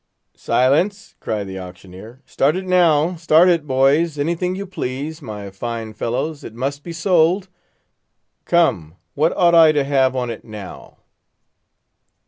[0.35, 2.23] "Silence!" cried the auctioneer.
[2.25, 6.43] "Start it now—start it, boys; anything you please, my fine fellows!
[6.43, 7.49] it must be sold.
[8.45, 10.97] Come, what ought I to have on it, now?"